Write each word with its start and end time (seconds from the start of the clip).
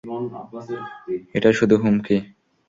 এটা 1.33 1.49
শুধু 1.51 1.75
হুমকি। 1.77 2.17